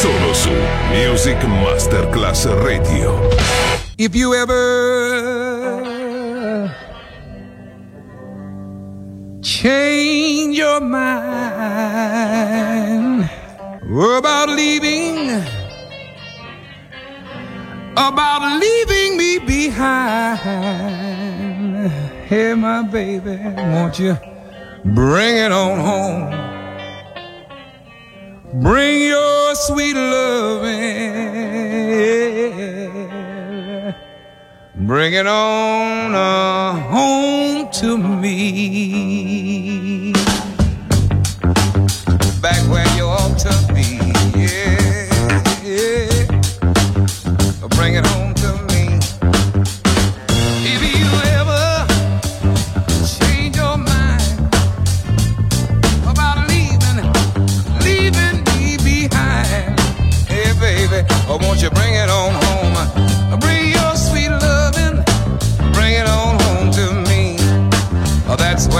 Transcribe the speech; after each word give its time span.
Solo 0.00 0.32
su 0.32 0.50
Music 0.92 1.44
Masterclass 1.44 2.46
Radio. 2.64 3.20
If 3.98 4.14
you 4.14 4.32
ever 4.32 4.56
change 9.42 10.56
your 10.56 10.80
mind 10.80 11.28
about 13.92 14.48
leaving, 14.48 15.44
about 17.94 18.58
leaving 18.58 19.18
me 19.18 19.38
behind, 19.38 20.40
hey, 22.26 22.54
my 22.54 22.80
baby, 22.84 23.36
won't 23.54 23.98
you 23.98 24.16
bring 24.82 25.36
it 25.36 25.52
on 25.52 25.78
home? 25.78 26.49
Bring 28.52 29.02
your 29.02 29.54
sweet 29.54 29.94
love. 29.94 30.62
Bring 34.74 35.12
it 35.12 35.26
on 35.28 36.14
uh, 36.16 36.72
home 36.90 37.70
to 37.74 37.96
me. 37.96 39.32
Back 42.42 42.68
where 42.68 42.88
you 42.96 43.04
ought 43.04 43.38
to 43.38 43.54
be. 43.72 44.00
Yeah. 44.36 45.06
yeah. 45.62 46.26
Bring 47.76 47.94
it 47.94 48.06
home 48.06 48.34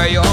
where 0.01 0.09
you 0.09 0.30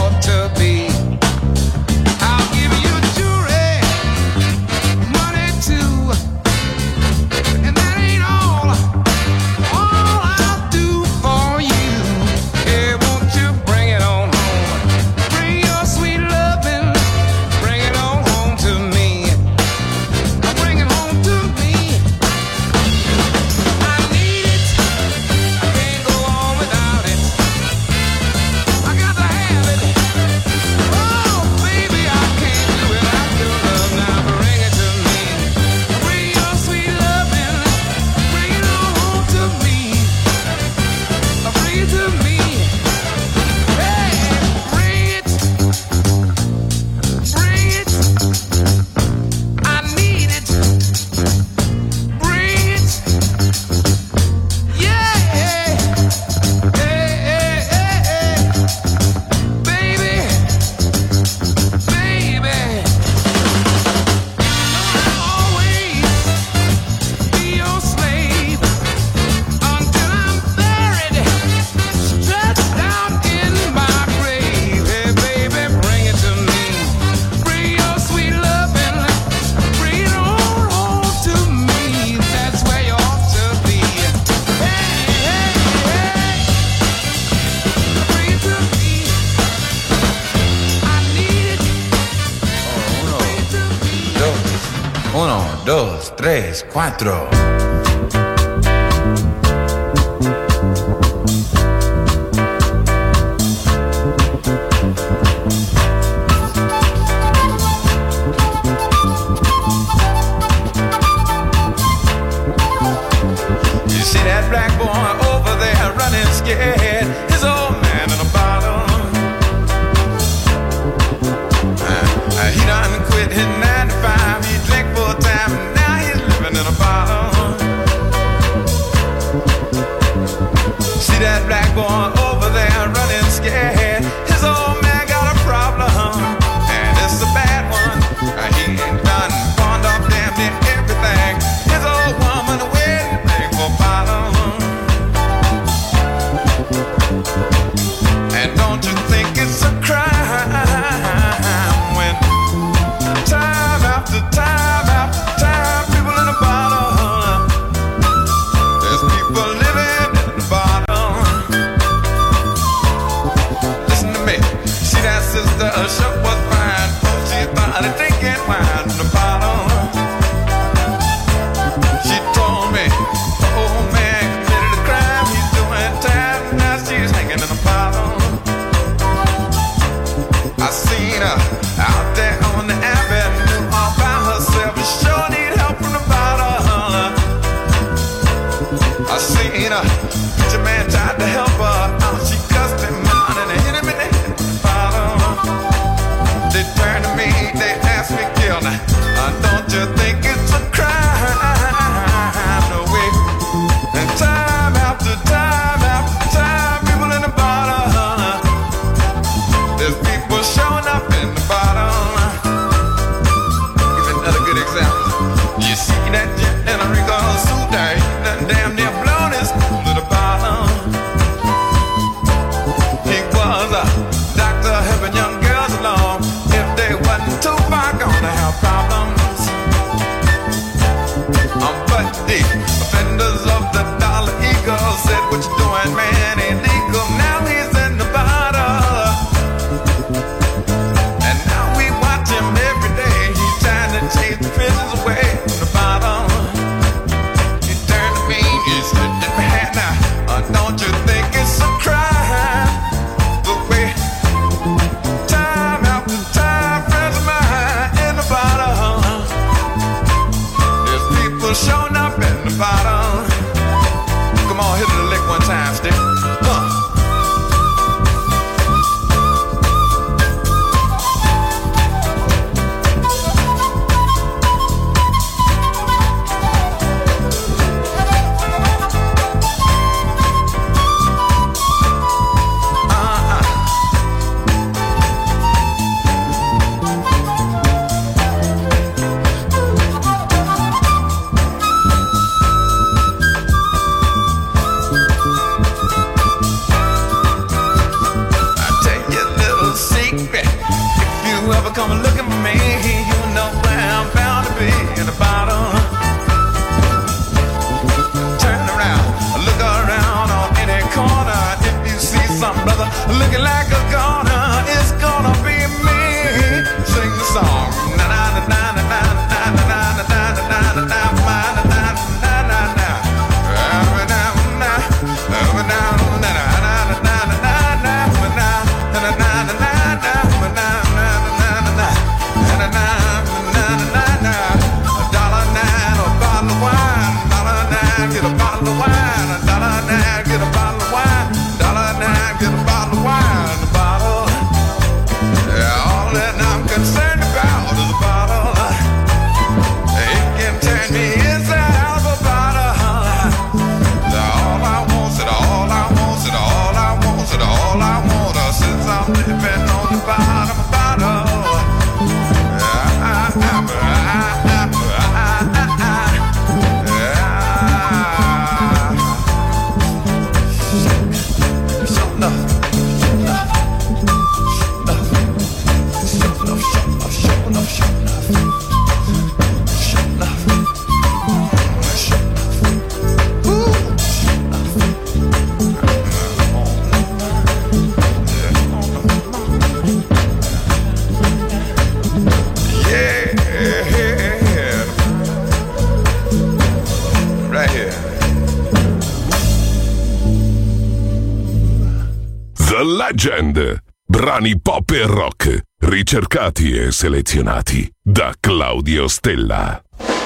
per 404.88 405.10
rock, 405.10 405.63
ricercati 405.80 406.72
e 406.72 406.94
selezionati 406.94 407.92
da 408.01 408.34
Claudio 408.39 409.10
Stella. 409.10 409.84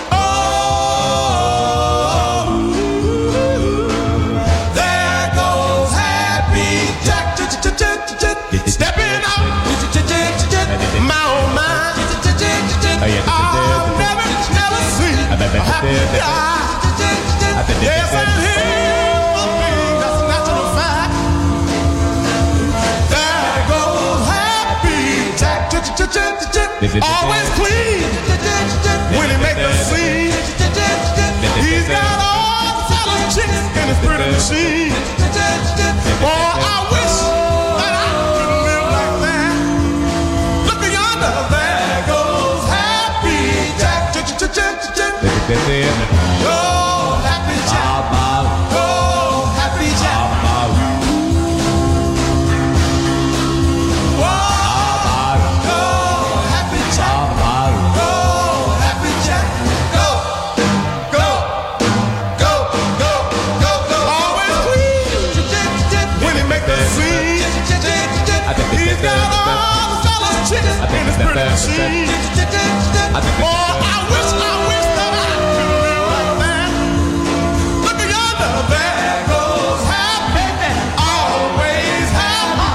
Oh, 0.09 0.41
Always 26.13 27.47
clean 27.55 28.03
when 29.15 29.29
he 29.29 29.37
make 29.37 29.55
a 29.55 29.71
scene. 29.87 30.33
He's 31.63 31.87
got 31.87 32.19
all 32.19 32.67
the 32.67 32.83
fellas 32.91 33.35
chicks 33.35 33.77
in 33.79 33.87
his 33.87 33.97
pretty 34.05 34.31
machine. 34.31 34.80
Machine. 71.67 72.09
Oh, 73.43 73.49
I 73.49 73.97
wish, 74.09 74.31
I 74.33 74.53
wish 74.69 74.87
that 74.97 75.13
I 75.13 75.29
could 75.45 75.69
like 76.09 76.33
that. 76.41 76.71
Look 77.85 77.99
goes 79.29 79.83
happy, 79.85 80.49
always 80.97 82.09
happy. 82.17 82.69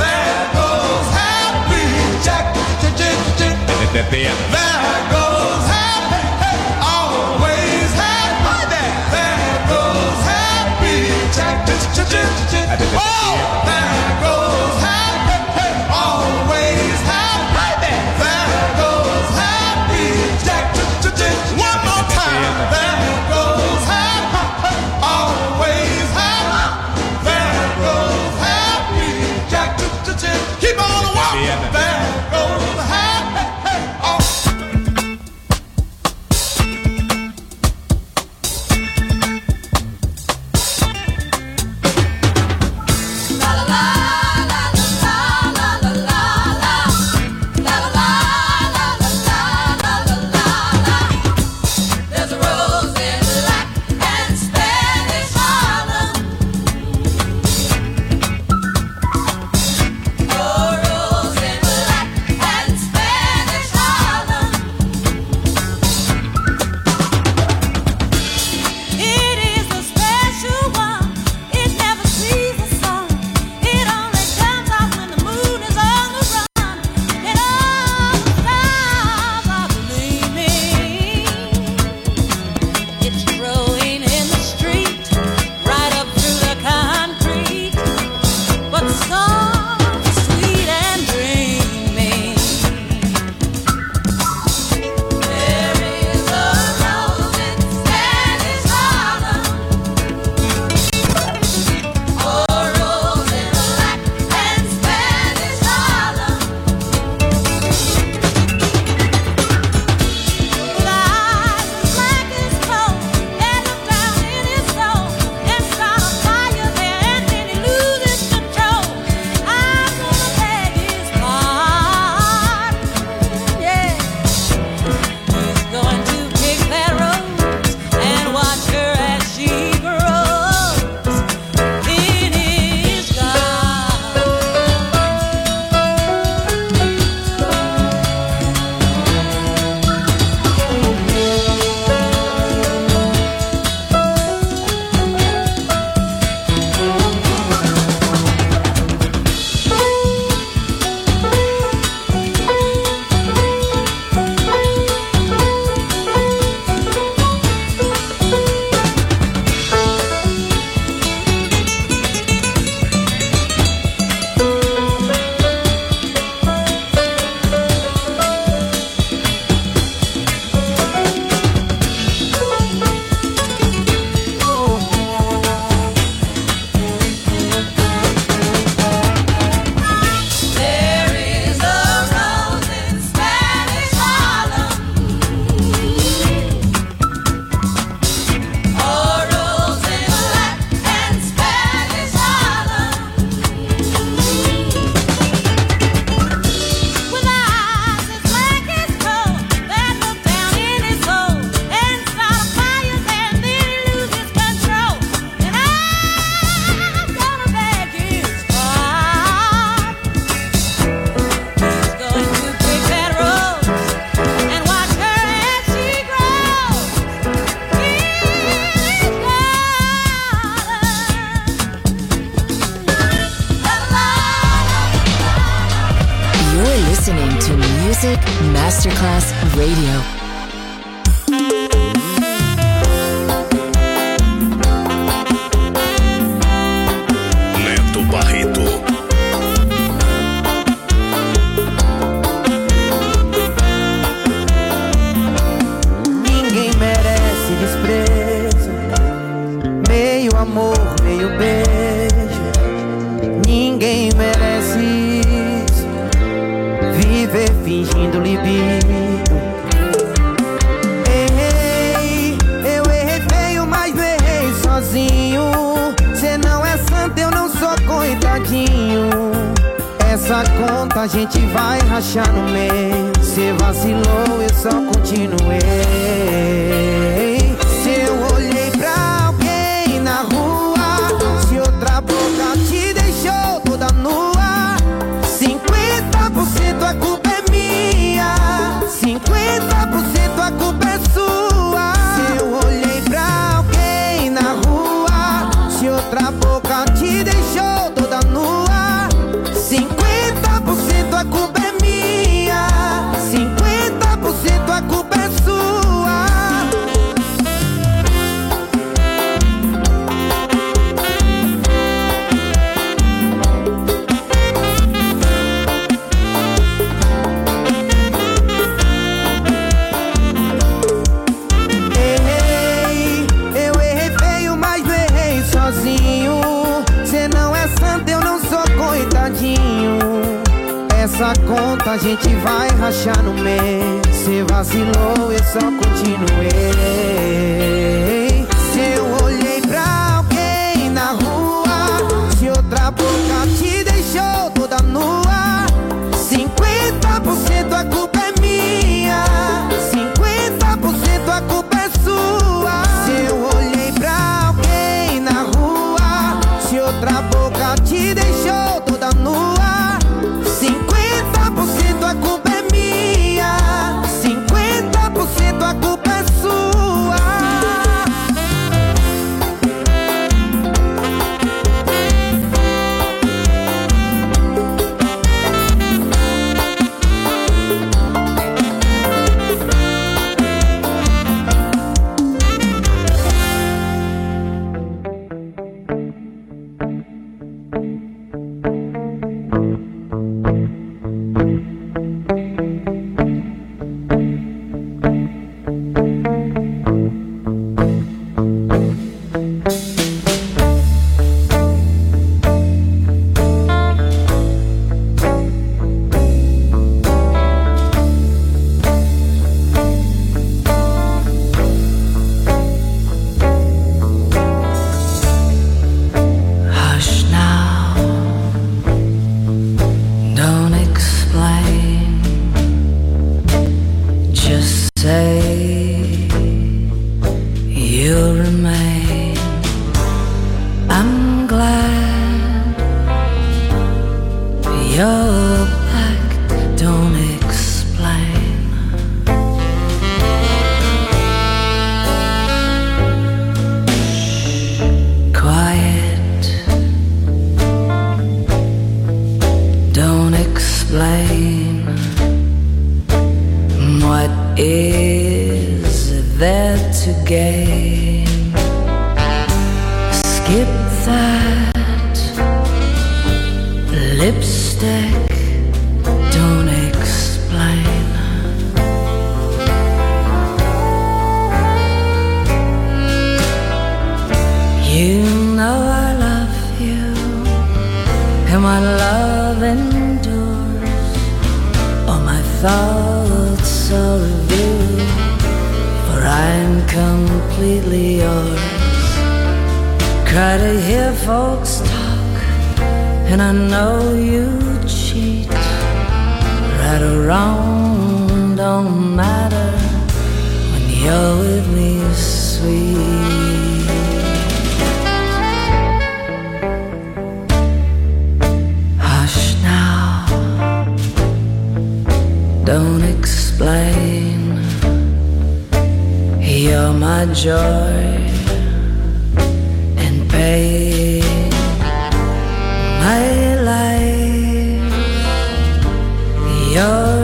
There 0.00 0.44
goes 0.56 1.08
happy, 1.12 1.84
Jack. 2.24 2.46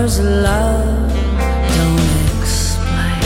words 0.09 0.21
love 0.21 1.13
don't 1.77 2.09
explain. 2.41 3.21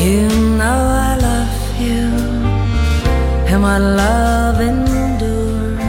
You 0.00 0.28
know 0.58 0.80
I 1.08 1.16
love 1.28 1.80
you, 1.86 2.06
and 3.50 3.60
my 3.62 3.78
love 3.78 4.60
endures. 4.60 5.80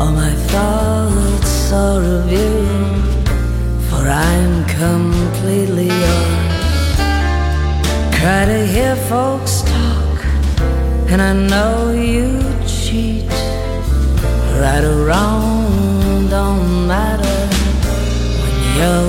All 0.00 0.12
my 0.12 0.32
thoughts 0.52 1.72
are 1.72 2.02
of 2.02 2.32
you, 2.32 2.52
for 3.88 4.02
I'm 4.08 4.64
completely 4.80 5.88
yours. 5.88 6.96
Try 8.18 8.44
to 8.46 8.66
hear 8.66 8.96
folks 9.12 9.62
talk, 9.62 10.24
and 11.10 11.20
I 11.20 11.32
know 11.34 11.92
you 11.92 12.37
Right 14.60 14.82
or 14.82 15.04
wrong, 15.04 16.28
don't 16.28 16.88
matter. 16.88 17.38
When 18.42 18.54
you're 18.76 19.07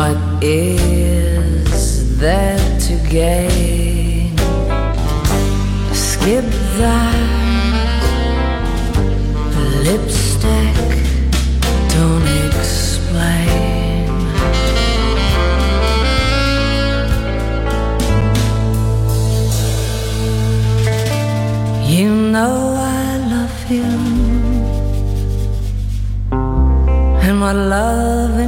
What 0.00 0.16
is 0.42 2.18
there 2.18 2.58
to 2.86 2.94
gain? 3.10 4.34
Skip 5.92 6.46
that 6.80 7.92
lipstick, 9.84 10.76
don't 11.92 12.26
explain. 12.46 14.08
You 21.92 22.08
know 22.34 22.54
I 22.74 23.18
love 23.34 23.70
you, 23.70 23.90
and 27.26 27.36
my 27.38 27.52
love 27.52 28.40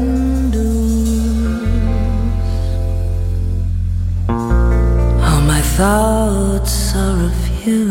thoughts 5.77 6.95
are 6.95 7.25
of 7.25 7.67
you, 7.67 7.89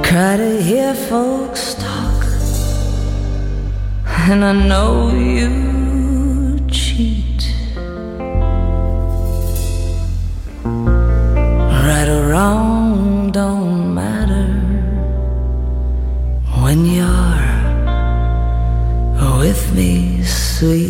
Cry 0.06 0.36
to 0.38 0.62
hear 0.62 0.94
folks 0.94 1.74
talk, 1.74 2.24
and 4.30 4.42
I 4.42 4.52
know 4.68 5.10
you 5.10 6.60
cheat. 6.68 7.42
Right 11.84 12.08
or 12.08 12.28
wrong. 12.30 12.79
sweet 20.60 20.89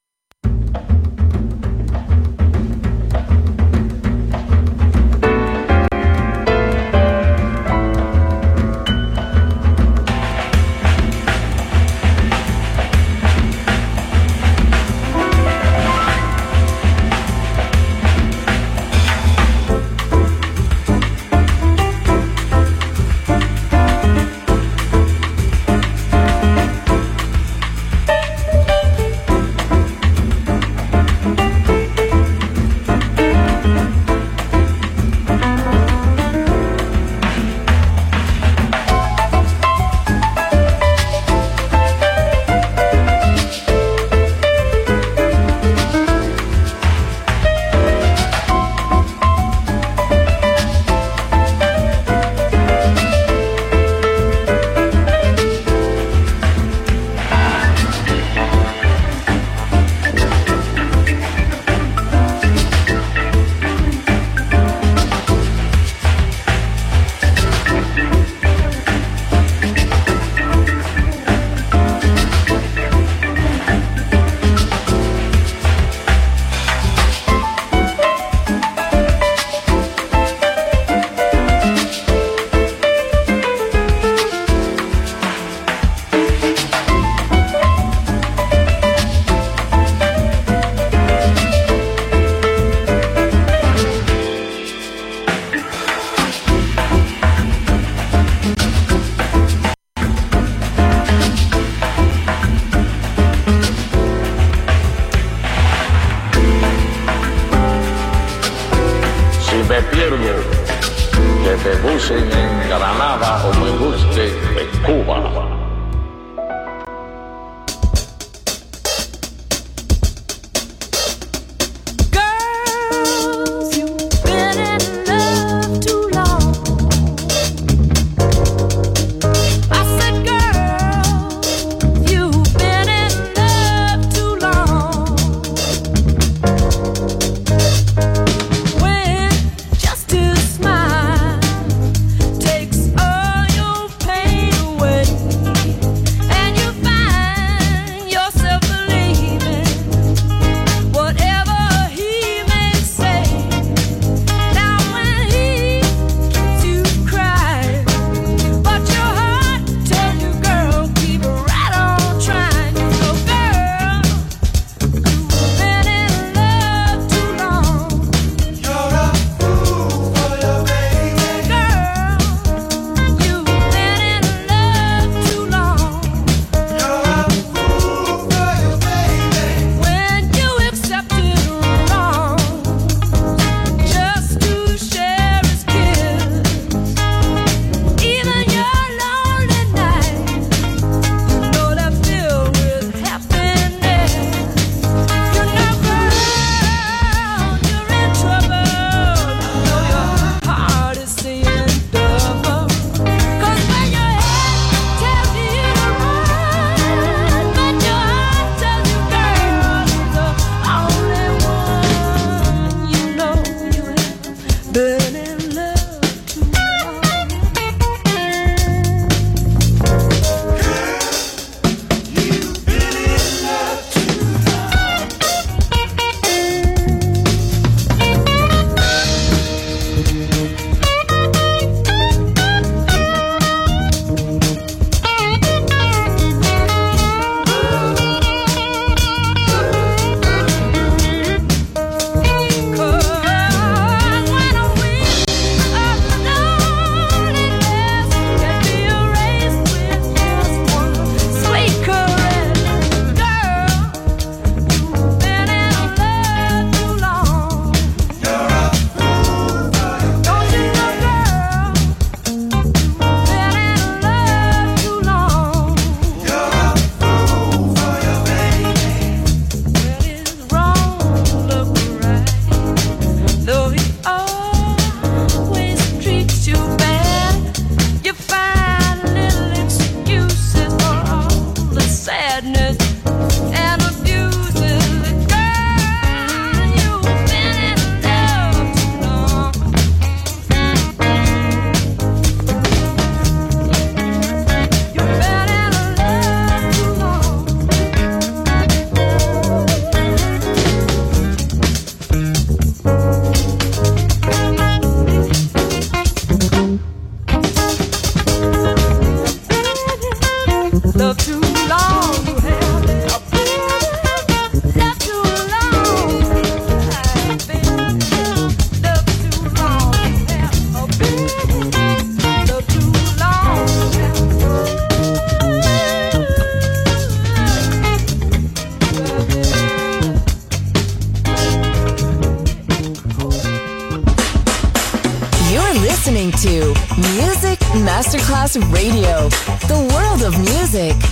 music. 340.73 341.10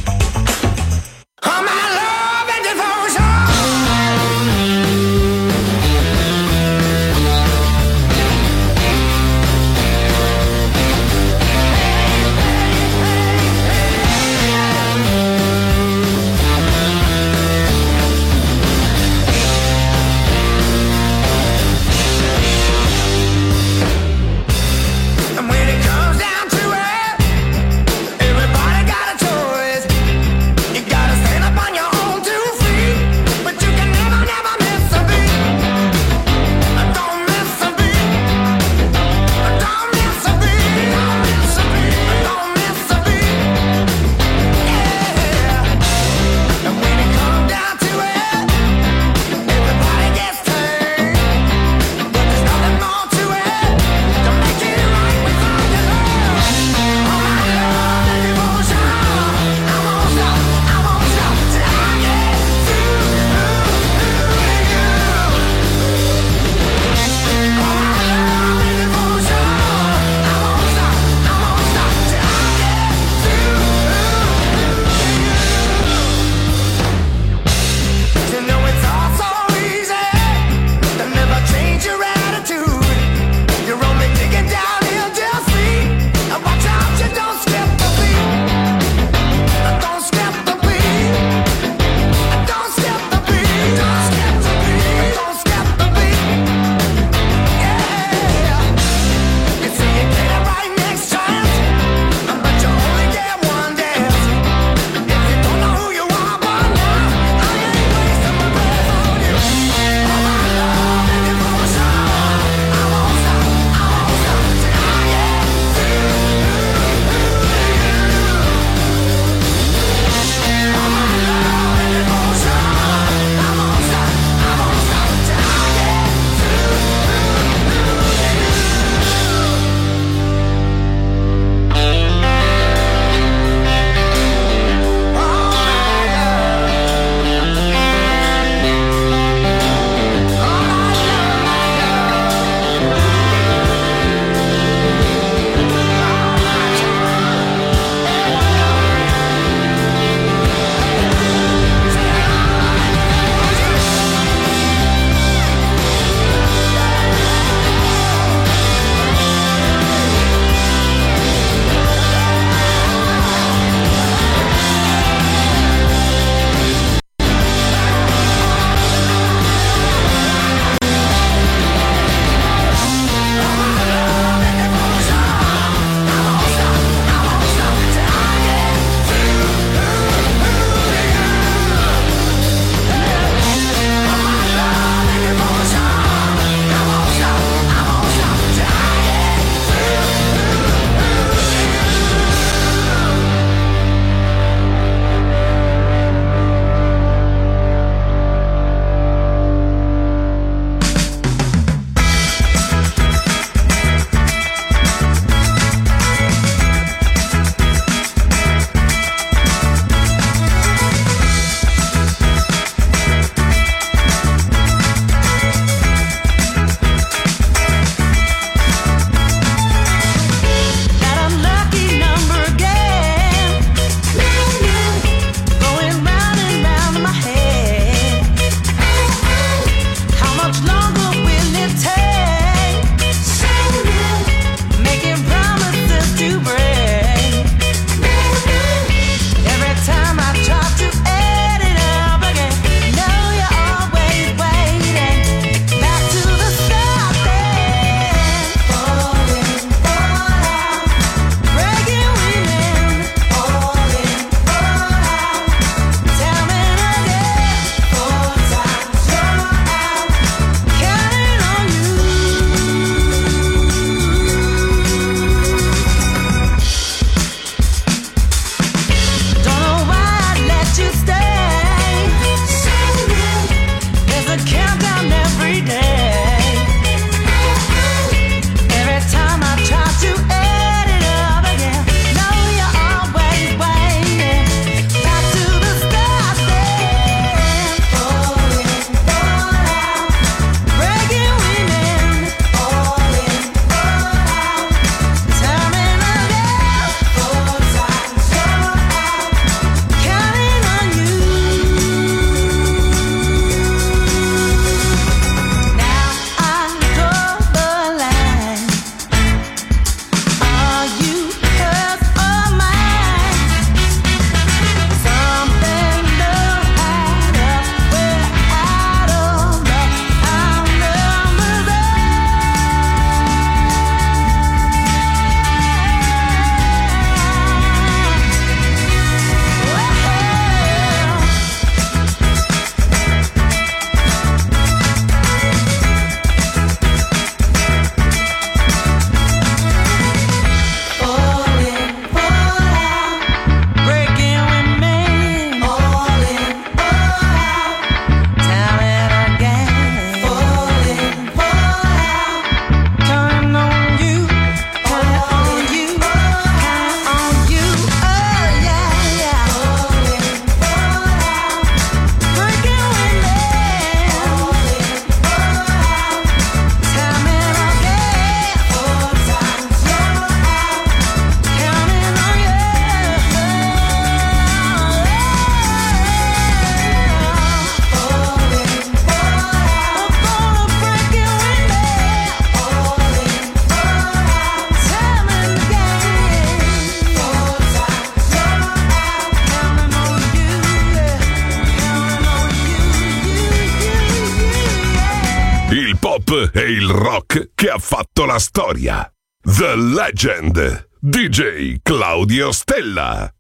Legend. 400.22 400.84
DJ 401.02 401.82
Claudio 401.86 402.52
Stella. 402.52 403.32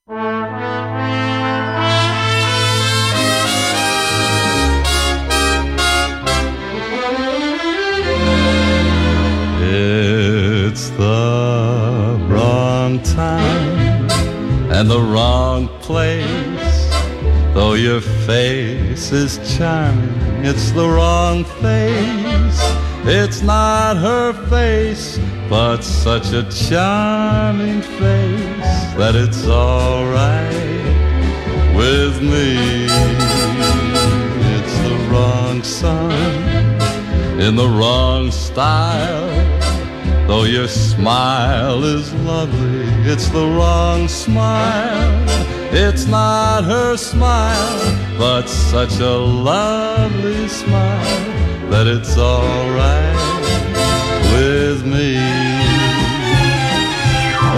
It's 9.61 10.89
the 10.91 12.17
wrong 12.30 13.01
time 13.03 14.09
and 14.71 14.89
the 14.89 15.01
wrong 15.01 15.67
place. 15.80 16.25
Though 17.53 17.73
your 17.73 17.99
face 17.99 19.11
is 19.11 19.57
charming, 19.57 20.45
it's 20.45 20.71
the 20.71 20.88
wrong 20.88 21.43
face. 21.43 22.61
It's 23.03 23.41
not 23.41 23.97
her 23.97 24.32
face, 24.47 25.17
but 25.50 25.82
such 25.82 26.32
a 26.32 26.43
charming 26.52 27.82
face 27.82 28.93
that 28.95 29.16
it's 29.16 29.47
alright 29.47 30.54
with 31.76 32.22
me. 32.22 32.86
It's 34.56 34.76
the 34.88 35.08
wrong 35.10 35.64
sun 35.64 36.12
in 37.41 37.56
the 37.56 37.68
wrong 37.68 38.30
style. 38.30 39.28
Though 40.28 40.43
your 40.43 40.68
smile 40.68 41.84
is 41.84 42.14
lovely, 42.14 42.86
it's 43.12 43.28
the 43.30 43.47
wrong 43.47 44.08
smile. 44.08 45.26
It's 45.72 46.06
not 46.06 46.64
her 46.66 46.95
smile, 46.95 48.18
but 48.20 48.47
such 48.47 49.00
a 49.00 49.18
lovely 49.18 50.47
smile 50.47 51.70
that 51.72 51.88
it's 51.88 52.16
alright 52.18 53.09
with 54.34 54.86
me. 54.86 55.13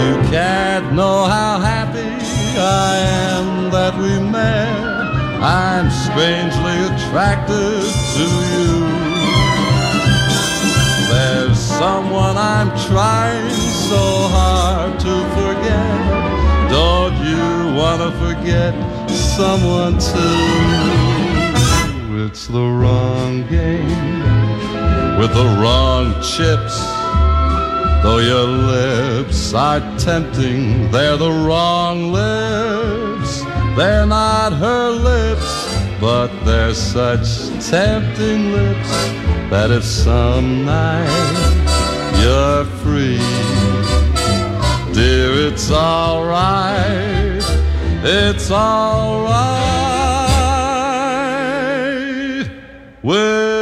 You 0.02 0.14
can't 0.30 0.92
know 0.94 1.24
how 1.24 1.60
happy 1.60 2.10
I 2.58 2.96
am 3.30 3.70
that 3.70 3.94
we 3.96 4.18
met. 4.30 4.92
I'm 5.42 5.90
strangely 5.90 6.76
attracted 6.90 7.82
to 8.16 8.26
you. 8.52 8.72
There's 11.10 11.58
someone 11.58 12.36
I'm 12.36 12.70
trying 12.88 13.50
so 13.90 14.04
hard 14.36 14.98
to 15.00 15.14
forget. 15.36 16.70
Don't 16.70 17.16
you 17.32 17.76
wanna 17.76 18.10
forget 18.24 18.72
someone 19.10 19.98
too? 19.98 21.12
It's 22.24 22.46
the 22.46 22.66
wrong 22.80 23.46
game 23.48 24.41
with 25.18 25.32
the 25.34 25.44
wrong 25.60 26.12
chips. 26.22 26.76
Though 28.02 28.18
your 28.18 28.46
lips 28.46 29.54
are 29.54 29.80
tempting, 29.98 30.90
they're 30.90 31.16
the 31.16 31.30
wrong 31.30 32.12
lips. 32.12 33.42
They're 33.76 34.06
not 34.06 34.52
her 34.52 34.90
lips, 34.90 35.52
but 36.00 36.28
they're 36.44 36.74
such 36.74 37.48
tempting 37.70 38.52
lips 38.52 38.90
that 39.50 39.70
if 39.70 39.84
some 39.84 40.64
night 40.64 41.06
you're 42.22 42.64
free, 42.82 43.18
dear, 44.92 45.48
it's 45.48 45.70
alright. 45.70 47.42
It's 48.04 48.50
alright 48.50 49.52
with 53.02 53.61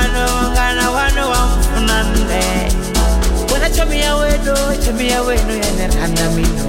wano 0.00 0.22
mungana 0.36 0.90
unachomia 3.70 4.14
wenu 4.16 4.54
chamia 4.84 5.22
wenu 5.22 5.52
yenerhana 5.52 6.30
minu 6.30 6.68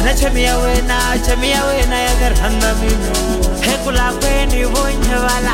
unachomia 0.00 0.56
wena 0.58 0.98
chamia 1.26 1.64
wena 1.64 1.98
yenerhana 1.98 2.74
minu 2.74 3.46
hekula 3.60 4.12
kweni 4.12 4.66
bunye 4.66 5.14
bala 5.14 5.52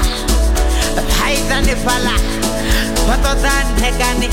haidhani 1.22 1.68
fala 1.84 2.10
patodhan 3.08 3.66
hekani 3.84 4.28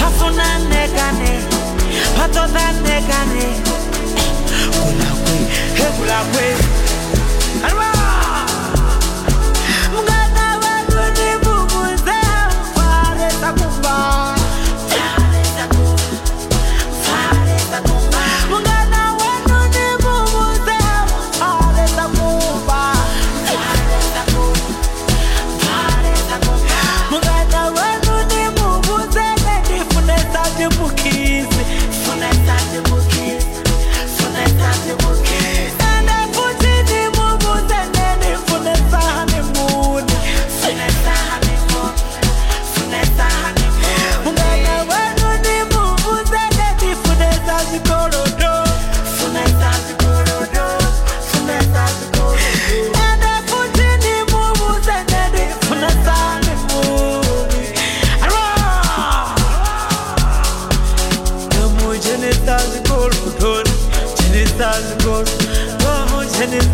pafunan 0.00 0.72
hekani 0.72 1.30
patodhan 2.16 2.74
hekani 2.86 3.44
kula 4.72 5.10
kwe 5.22 5.38
hekula 5.84 6.20
kwe 6.32 6.56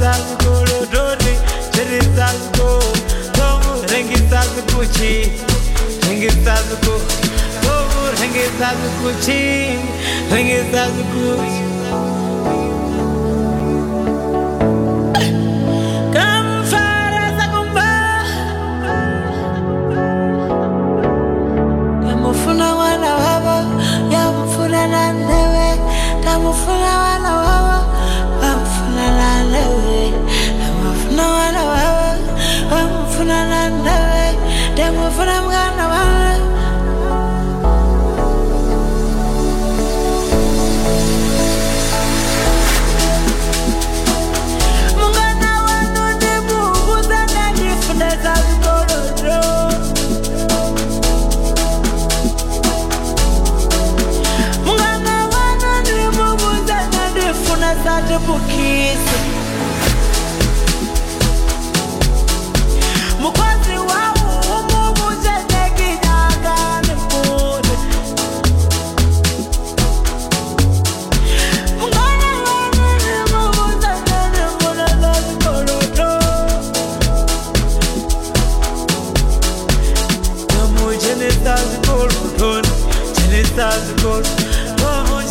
sagu 0.08 0.52
lodori 0.68 1.34
cheri 1.74 2.00
sagu 2.16 2.68
tom 3.36 3.60
rengi 3.92 4.18
kuchi 4.72 5.12
rengi 6.08 6.30
rengi 8.20 8.44
kuchi 9.00 9.42
rengi 10.32 10.58
kuchi 10.72 11.56
wana 22.76 23.14
wabo, 23.14 23.82
ya 24.12 24.32
mfuna 24.32 24.86
na 24.86 25.12
ndewe, 25.12 25.78
tamufuna 26.24 26.98
wana 26.98 27.17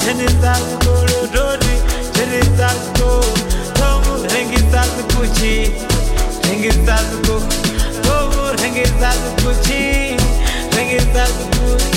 zenizako 0.08 0.92
lododi 1.12 1.74
zenizako 2.16 3.24
tomu 3.74 4.24
rengizako 4.34 5.02
kuchi 5.14 5.72
rengizako 6.44 7.42
tomu 8.04 8.42
rengizako 8.62 9.30
kuchi 9.44 10.16
rengizako 10.76 11.44
kuchi 11.56 11.97